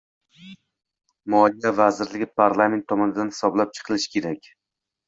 [1.35, 4.55] Moliya vazirligi, Parlament tomonidan hisoblab chiqilishi kerak